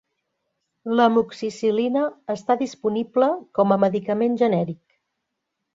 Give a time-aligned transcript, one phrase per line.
[0.99, 3.29] L'amoxicil·lina està disponible
[3.61, 4.83] com a medicament genèric.